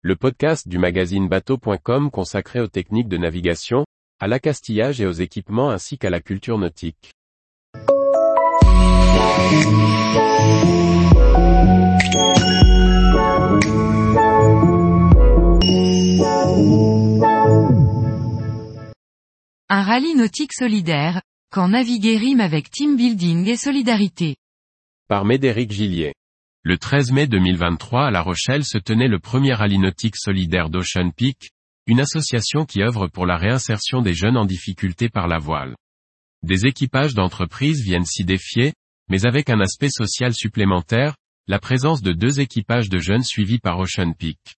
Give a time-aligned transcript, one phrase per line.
[0.00, 3.84] le podcast du magazine bateau.com consacré aux techniques de navigation,
[4.20, 7.10] à l'accastillage et aux équipements ainsi qu'à la culture nautique.
[19.68, 24.36] Un rallye nautique solidaire, quand naviguer rime avec team building et solidarité.
[25.08, 26.12] Par Médéric Gillier.
[26.68, 29.80] Le 13 mai 2023 à La Rochelle se tenait le premier rallye
[30.14, 31.52] solidaire d'Ocean Peak,
[31.86, 35.74] une association qui œuvre pour la réinsertion des jeunes en difficulté par la voile.
[36.42, 38.74] Des équipages d'entreprises viennent s'y défier,
[39.08, 43.78] mais avec un aspect social supplémentaire, la présence de deux équipages de jeunes suivis par
[43.78, 44.58] Ocean Peak.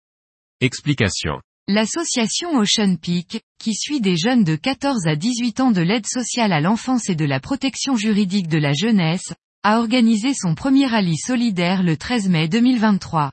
[0.61, 1.39] Explication.
[1.67, 6.53] L'association Ocean Peak, qui suit des jeunes de 14 à 18 ans de l'aide sociale
[6.53, 9.31] à l'enfance et de la protection juridique de la jeunesse,
[9.63, 13.31] a organisé son premier rallye solidaire le 13 mai 2023.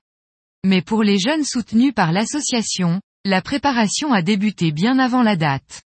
[0.65, 5.83] Mais pour les jeunes soutenus par l'association, la préparation a débuté bien avant la date.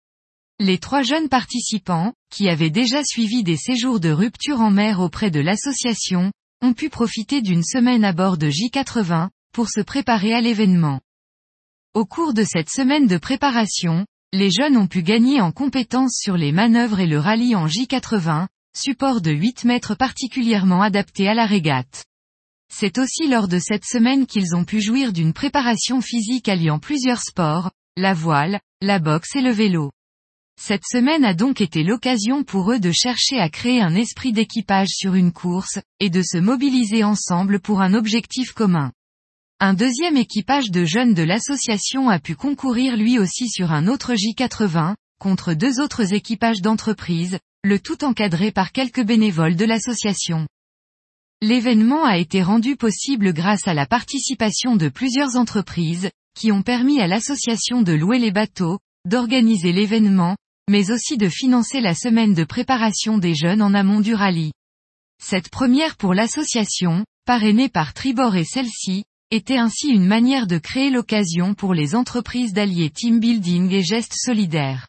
[0.57, 5.29] Les trois jeunes participants, qui avaient déjà suivi des séjours de rupture en mer auprès
[5.29, 6.31] de l'association,
[6.61, 11.01] ont pu profiter d'une semaine à bord de J80, pour se préparer à l'événement.
[11.93, 16.37] Au cours de cette semaine de préparation, les jeunes ont pu gagner en compétences sur
[16.37, 18.47] les manœuvres et le rallye en J80,
[18.79, 22.05] support de 8 mètres particulièrement adapté à la régate.
[22.71, 27.21] C'est aussi lors de cette semaine qu'ils ont pu jouir d'une préparation physique alliant plusieurs
[27.21, 29.91] sports, la voile, la boxe et le vélo.
[30.61, 34.89] Cette semaine a donc été l'occasion pour eux de chercher à créer un esprit d'équipage
[34.89, 38.91] sur une course, et de se mobiliser ensemble pour un objectif commun.
[39.59, 44.13] Un deuxième équipage de jeunes de l'association a pu concourir lui aussi sur un autre
[44.13, 50.47] J80, contre deux autres équipages d'entreprise, le tout encadré par quelques bénévoles de l'association.
[51.41, 57.01] L'événement a été rendu possible grâce à la participation de plusieurs entreprises, qui ont permis
[57.01, 60.37] à l'association de louer les bateaux, d'organiser l'événement,
[60.69, 64.53] mais aussi de financer la semaine de préparation des jeunes en amont du rallye.
[65.21, 70.91] Cette première pour l'association, parrainée par Tribord et celle-ci, était ainsi une manière de créer
[70.91, 74.87] l'occasion pour les entreprises d'allier team building et gestes solidaires.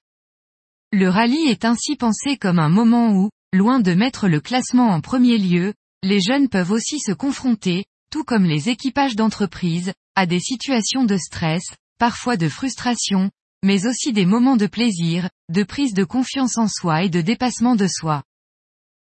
[0.92, 5.00] Le rallye est ainsi pensé comme un moment où, loin de mettre le classement en
[5.00, 10.40] premier lieu, les jeunes peuvent aussi se confronter, tout comme les équipages d'entreprise, à des
[10.40, 11.62] situations de stress,
[11.98, 13.30] parfois de frustration,
[13.62, 17.76] mais aussi des moments de plaisir, de prise de confiance en soi et de dépassement
[17.76, 18.24] de soi.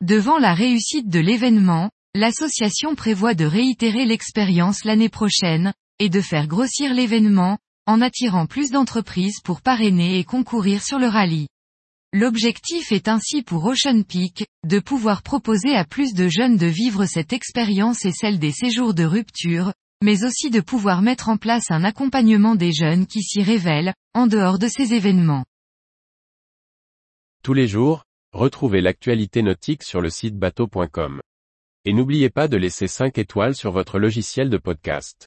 [0.00, 6.46] Devant la réussite de l'événement, l'association prévoit de réitérer l'expérience l'année prochaine, et de faire
[6.46, 11.48] grossir l'événement, en attirant plus d'entreprises pour parrainer et concourir sur le rallye.
[12.16, 17.06] L'objectif est ainsi pour Ocean Peak, de pouvoir proposer à plus de jeunes de vivre
[17.06, 21.72] cette expérience et celle des séjours de rupture, mais aussi de pouvoir mettre en place
[21.72, 25.44] un accompagnement des jeunes qui s'y révèlent, en dehors de ces événements.
[27.42, 31.20] Tous les jours, retrouvez l'actualité nautique sur le site bateau.com.
[31.84, 35.26] Et n'oubliez pas de laisser 5 étoiles sur votre logiciel de podcast.